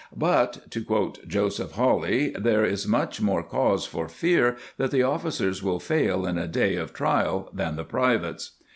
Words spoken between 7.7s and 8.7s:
the privates."